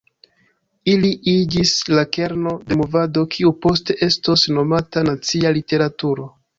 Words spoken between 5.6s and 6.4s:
literaturo.